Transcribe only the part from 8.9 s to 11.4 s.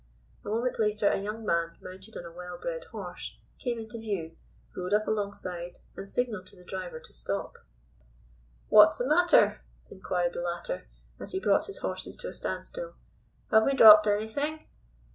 the matter?" inquired the latter, as he